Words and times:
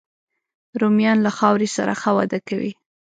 رومیان 0.81 1.17
له 1.25 1.31
خاورې 1.37 1.67
سره 1.77 1.93
ښه 2.01 2.11
وده 2.17 2.39
کوي 2.47 2.73